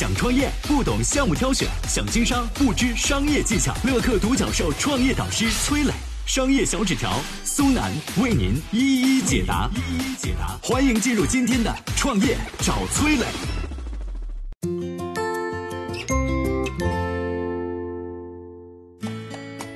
[0.00, 3.74] 想创业不懂项目挑选，想经商不知商业技巧。
[3.84, 5.92] 乐客独角兽创业导师崔磊，
[6.24, 9.68] 商业小纸条苏南为您一一解答。
[9.74, 13.26] 一一解答，欢迎进入今天的创业找崔磊。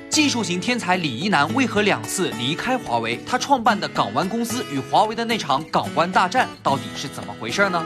[0.09, 3.19] 技术型天才李一男为何两次离开华为？
[3.27, 7.85] 他创办的港湾公司与华为的那场港湾大战到底是怎么回事呢？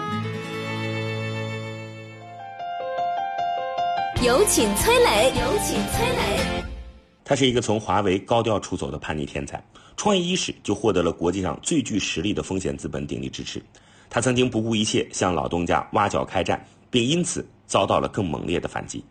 [4.21, 6.61] 有请崔磊，有请崔磊。
[7.23, 9.63] 他是一个从华为高调出走的叛逆天才，
[9.95, 13.63] 创业伊始就获得了国际上最具实力的风险资本鼎力支持。
[14.09, 19.01] 他曾经不顾一切向老东家挖角开战，并因此遭到了更猛烈的反击。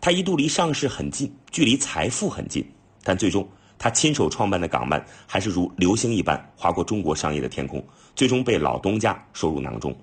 [0.00, 2.66] 他一度离上市很近，距离财富很近，
[3.04, 3.46] 但最终
[3.78, 9.94] 他亲手创办的港湾还是如流星一般划过中国商业的天空，最终被老东家收入囊中。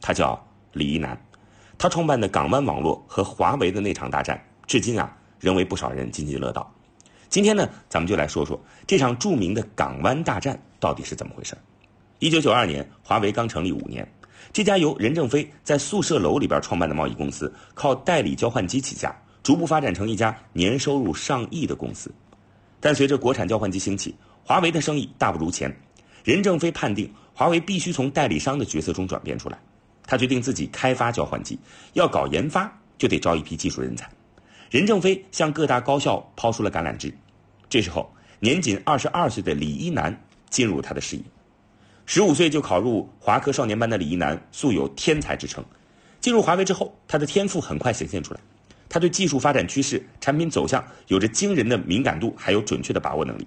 [0.00, 0.36] 他叫
[0.72, 1.16] 李一男，
[1.80, 6.70] 他创办的港湾网络和华为的那场大战，至今啊仍为不少人津津乐道。
[7.30, 11.56] 今天呢，咱们就来说说这场著名的港湾大战到底是怎么回事。
[12.18, 14.06] 一九九二年，华为刚成立五年，
[14.52, 19.10] 这家由任正非在宿舍楼里边创办的贸易公司，靠代理交换机起家。
[19.42, 22.12] 逐步发展成一家年收入上亿的公司，
[22.78, 24.14] 但随着国产交换机兴起，
[24.44, 25.74] 华为的生意大不如前。
[26.24, 29.58] 任正非判定华为必须从代理商的角色中转变出来，
[30.10, 31.56] 他决定自己开发交换机，
[31.92, 34.10] 要搞研发就得招一批技术人才。
[34.68, 37.14] 任正非向各大高校抛出了橄榄枝，
[37.68, 41.22] 这时候年仅二十二岁的李一男进入他的视野。
[42.06, 45.64] 十五岁就考入华科少年班的李一男素有天才之称，
[46.20, 48.40] 进入华为之后，他的天赋很快显现出来。
[48.88, 53.46] 他对技术发展趋势、产品走向有着惊人的敏感度，还有准确的把握能力。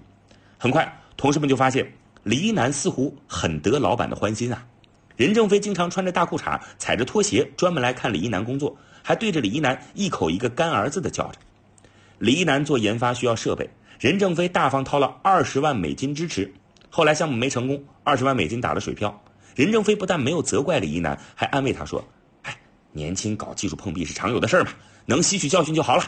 [0.56, 1.86] 很快，同事们就发现
[2.22, 4.66] 李一男似乎很得老板的欢心啊。
[5.16, 11.38] 任正非经常穿着大裤衩、踩着拖鞋，专门来看李一男工作，还对着李一男一口一个干儿子的叫着。
[12.18, 13.68] 李一男做研发需要设备，
[14.00, 16.52] 任正非大方掏了二十万美金支持。
[16.90, 19.22] 后来项目没成功，二十万美金打了水漂。
[19.54, 22.04] 任正非不但没有责怪李一男，还安慰他说
[22.42, 22.56] ：“哎，
[22.92, 24.70] 年轻搞技术碰壁是常有的事儿嘛。”
[25.06, 26.02] 能吸取教训就好了。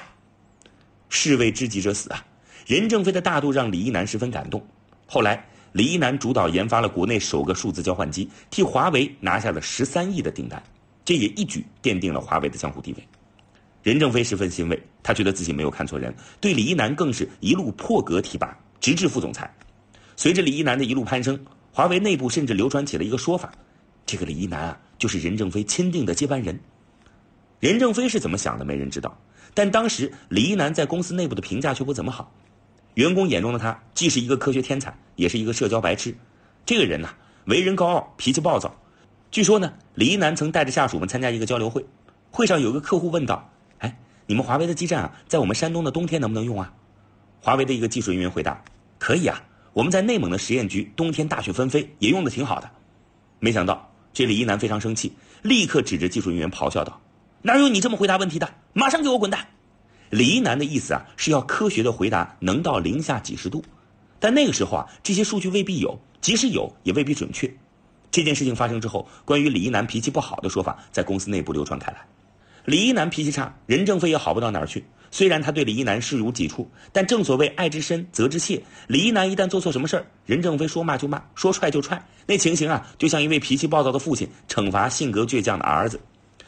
[1.09, 2.25] 士为知己者死啊！
[2.67, 4.67] 任正非的大度让李一男十分感动。
[5.07, 10.63] 后来，李一男主导研发了国内首个数字交换机，替华为拿下了十三亿的订单，
[11.05, 13.09] 这也一举奠定了华为的江湖地位。
[13.83, 19.55] 任正非十分欣慰，他觉得自己没有看错人，对李一男更是一路破格提拔，直至副总裁。
[20.17, 21.39] 随着李一男的一路攀升，
[21.71, 23.53] 华为内部甚至流传起了一个说法：
[24.07, 26.59] 这个李一男啊，就是任正非钦定的接班人。
[27.61, 29.15] 任正非是怎么想的，没人知道。
[29.53, 32.33] 但当时李一男在公司内部的评价却不怎么好，
[32.97, 36.17] 员工眼中的他既是一个科学天才，也是一个社交白痴。
[36.65, 37.11] 这个人呐，
[37.45, 38.75] 为人高傲，脾气暴躁。
[39.31, 41.85] 据说呢，李一男曾带着下属们参加一个交流会，
[42.31, 46.73] 会上有个客户问道：“哎，你们华为的基站啊，在我们山东的冬天能不能用啊？”
[47.43, 48.65] 华为的一个技术人员回答
[48.99, 49.43] ：“可以啊，
[49.75, 52.71] 我们在内蒙的实验局，冬天大雪纷飞，也用的挺好的。”
[53.41, 56.99] 没想到这李一男非常生气，立刻指着技术人员咆哮道。
[57.43, 58.55] 哪有你这么回答问题的？
[58.73, 59.47] 马上给我滚蛋！
[60.11, 63.65] 李一男的意思啊，是要科学的回答能到零下几十度，
[64.19, 67.53] 但那个时候啊，这些数据未必有，即使有，也未必准确。
[68.11, 71.99] 这件事情发生之后，关于李一男脾气不好的说法在公司内部流传开来。
[72.65, 74.85] 李一男脾气差，任正非也好不到哪儿去。
[75.11, 78.61] 虽然他对李一男视如己出，但正所谓爱之深，责之切。
[78.89, 86.01] 李一男一旦做错什么事儿，任正非说骂就骂，说踹就踹，那情形啊，就像一位脾气暴躁的父亲惩罚性格倔强的儿子。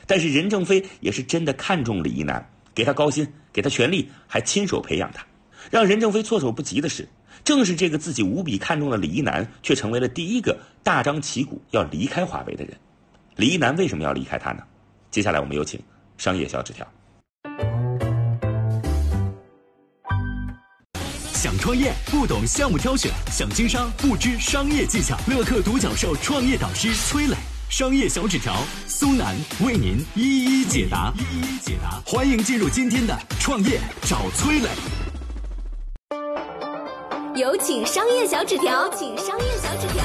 [0.07, 2.45] 但是任正非也是真的看中李一男，
[2.79, 5.27] 给他高薪，给他权力，还亲手培养他。
[5.69, 7.09] 让任正非措手不及的是，
[7.43, 12.73] 正是这个自己无比看重的李一男，却成为了第一个大张旗鼓要离开华为的人。
[13.35, 14.63] 李一男为什么要离开他呢？
[15.11, 15.81] 接下来我们有请
[16.19, 16.87] 商业小纸条。
[21.33, 25.19] 想创业不懂项目挑选，想经商不知商业技巧。
[25.27, 27.35] 乐客独角兽创业导师崔磊。
[27.69, 28.57] 商业小纸条，
[28.87, 31.13] 苏南为您一一解答。
[31.19, 34.69] 一一解答，欢迎进入今天的创业找崔磊。
[37.39, 40.03] 有请商业小纸条，请商业小纸条。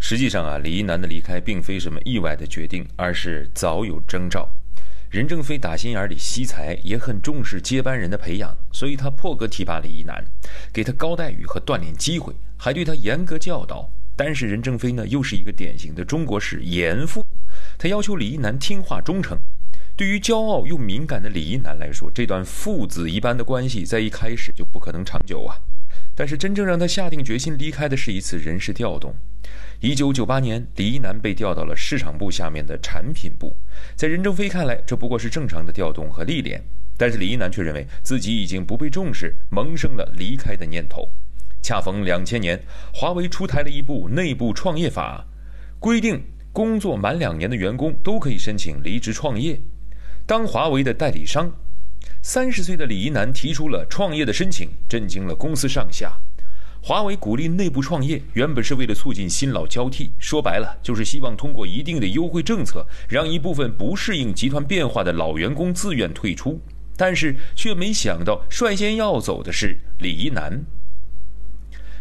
[0.00, 4.48] 实际上啊，李一男的离开并非什么意外的决定，而是早有征兆。
[5.10, 10.24] 任正非打心眼里惜才，也很重视接班人的培养，所以他破格提拔李一男，
[10.72, 13.90] 给他高待遇和锻炼机会，还对他严格教导。
[14.16, 17.22] 但是任正非呢，又是一个典型的中国式严父，
[17.76, 19.38] 他要求李一男听话忠诚。
[19.94, 25.56] 对于骄傲又敏感的李一男来说，这段父子一般的关系在一开始就不可能长久啊。
[26.14, 29.14] 但是真正让他下定决心离开的是一次人事调动。
[29.80, 33.54] 一九九八年，李一男被调到了市场部下面的产品部。
[33.94, 36.62] 在任正非看来，这不过是正常的调动和历练，
[36.96, 41.10] 但是李一男却认为自己已经不被重视，萌生了离开的念头。
[41.66, 42.62] 恰逢两千年，
[42.94, 45.26] 华为出台了一部内部创业法，
[45.80, 46.22] 规定
[46.52, 49.60] 工作满两年的员工都可以申请离职创业，
[50.24, 51.50] 当华为的代理商。
[52.22, 56.16] 三十岁的李一男提出了创业的申请，震惊了公司上下。
[56.80, 66.60] 华为鼓励内部创业，原本是为了促进新老交替，说白了就是希望通过一定的优惠政策，让一部分不适应集团变化的老员工自愿退出。
[66.96, 70.64] 但是却没想到，率先要走的是李一男。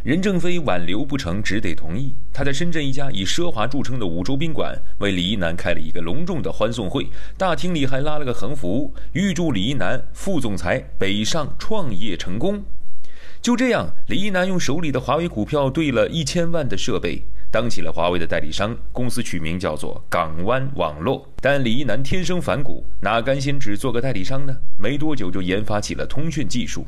[0.06, 2.14] 任正非挽留不成，只得同意。
[2.32, 7.08] 他在深圳一家以奢华著称的五洲宾馆为李一男开了一个隆重的欢送会，
[7.40, 12.64] 大厅里还拉了个横幅，预祝李一男副总裁北上创业成功。
[13.42, 18.78] 就这样，李一男用手里的华为股票兑了一千万的设备，当起了华为的代理商。
[18.92, 21.28] 公司取名叫做港湾网络。
[21.42, 24.56] 但李一男天生反骨，哪甘心只做个代理商呢？
[24.78, 26.86] 没多久就研发起了通讯技术。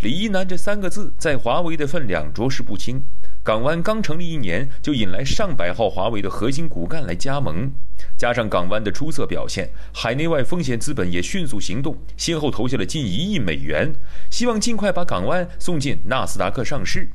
[0.00, 3.02] 李一男这三个字在华为的分量着实不轻。
[3.42, 7.70] 港湾刚成立一年，就引来上百号华为的核心骨干来加盟，
[8.16, 13.94] 加上港湾的出色表现，海内外风险资本也迅速行动，先后投下了近一亿美元，
[14.30, 17.08] 希望尽快把港湾送进纳斯达克上市。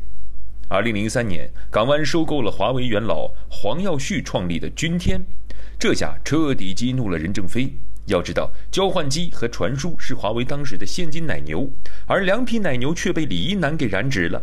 [0.69, 5.21] 二零零三年，港湾收购了华为元老黄耀旭创立的君天，
[5.77, 7.73] 这下彻底激怒了任正非。
[8.05, 11.69] 要知道，交换机和传输是华为当时的现金奶牛，
[12.07, 14.41] 而两匹奶牛却被李一男给染指了。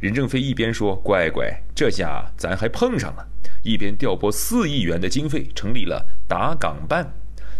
[0.00, 3.26] 任正非一边说：“乖乖，这下咱还碰上了。”
[3.64, 7.12] 一边调拨四亿元的经费，成立了打港办。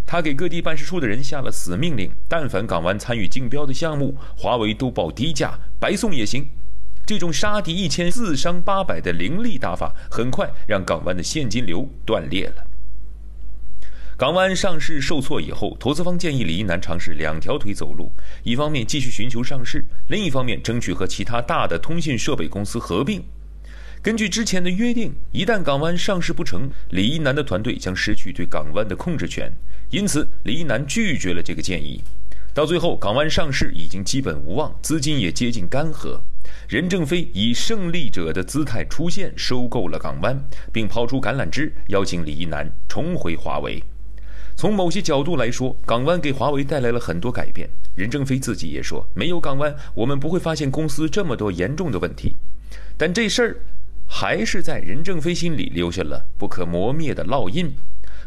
[0.07, 6.49] 他给各地办事处的人下了死命令：但凡港湾参与竞标的项目，华为都报低价，白送也行。
[7.05, 12.68] 这种杀敌一千自伤八百的凌厉打法，很快让港湾的现金流断裂了。
[14.19, 18.11] 港湾上市受挫以后，投资方建议李一男尝试两条腿走路：
[18.43, 23.23] 一方面继续寻求上市，另一方面争取和其他大的通信设备公司合并。
[24.03, 29.53] 根据之前的约定，一旦港湾上市不成，李一男的团队将失去对港湾的控制权。
[29.91, 32.03] 因此，李一男拒绝了这个建议。
[32.53, 36.21] 到最后，港湾上市已经基本无望，资金也接近干涸。
[36.69, 40.37] 任正非以胜利者的姿态出现，收购了港湾，
[40.73, 43.81] 并抛出橄榄枝，邀请李一男重回华为。
[44.59, 47.71] 从某些角度来说，港湾给华为带来了很多改变。
[47.95, 52.35] 任正非自己也说，没有港湾，我们不会发现公司这么多严重的问题。
[52.97, 53.57] 但这事儿
[54.09, 57.73] 还是在任正非心里留下了不可磨灭的烙印。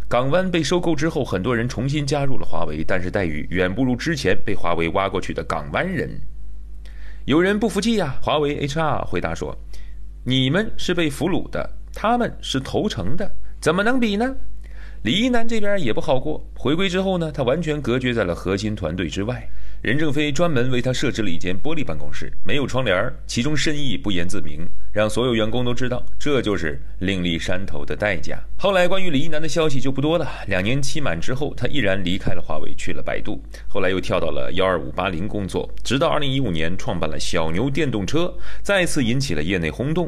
[0.08, 6.10] 港湾被收购之后，很多人重新加入了华为，但是待遇远不如之前被华为挖过去的港湾人。
[7.26, 9.54] 有人不服气呀，华为 HR 回答说
[10.24, 13.30] ：“你们是被俘虏的，他们是投诚的，
[13.60, 14.34] 怎么能比呢？”
[15.04, 16.40] 李一男这边也不好过。
[16.54, 19.50] 回归之后呢，他完全隔绝在了核心团队之外。
[19.82, 24.60] 任正非专门为他设置了一间玻璃办公室，没有窗帘，其中深意不言自明，
[24.94, 28.40] 让所有员工都知道，这就是另立山头的代价。
[28.60, 30.30] 后来关于李一男的消息就不多了。
[30.46, 38.32] 两年期满之后，他毅然离开了华为，去了百度，后来又跳到了幺二五八零工作，直到二零一五年创办了小牛电动车，
[38.62, 40.08] 再次引起了业内轰动。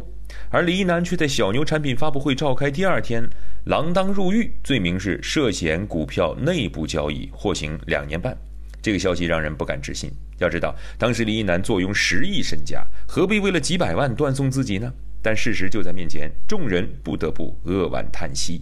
[0.50, 3.28] 而李一男却在小牛产品发布会召开第二天，
[3.66, 8.38] 锒铛入狱，罪名是涉嫌股票内部交易，获刑两年半。
[8.82, 10.12] 这个消息让人不敢置信。
[10.40, 14.92] 要知道，当时李一男坐拥十亿身家，何必为了几百万断送自己呢？
[15.22, 18.62] 但事实就在面前，众人不得不扼腕叹息。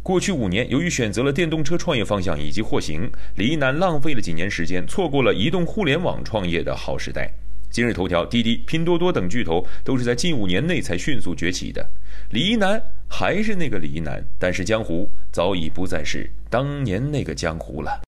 [0.00, 7.32] 过去五年，由于选择了电动车创业方向以及获刑，李一男浪费了几年时间，错过了移动互联网创业的好时代。
[7.72, 11.88] 今日头条、滴滴、拼多多等巨头都是在近五年内才迅速崛起的。
[12.30, 18.02] 李一男还是那个李一男，但是江湖早已不再是当年那个江湖了。